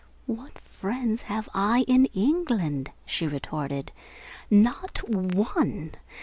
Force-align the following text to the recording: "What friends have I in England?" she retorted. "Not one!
"What 0.25 0.57
friends 0.61 1.21
have 1.29 1.47
I 1.53 1.81
in 1.87 2.05
England?" 2.07 2.89
she 3.05 3.27
retorted. 3.27 3.91
"Not 4.49 5.07
one! 5.07 5.93